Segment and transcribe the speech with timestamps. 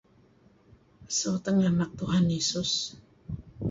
[1.63, 2.71] lemek Tuhan Yesus...